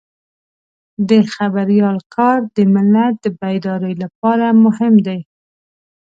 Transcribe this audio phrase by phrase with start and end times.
[1.09, 5.19] د خبریال کار د ملت د بیدارۍ لپاره مهم دی.